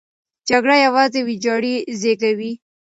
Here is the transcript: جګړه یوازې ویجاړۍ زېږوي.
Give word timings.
جګړه 0.49 0.75
یوازې 0.85 1.21
ویجاړۍ 1.27 1.75
زېږوي. 1.99 2.51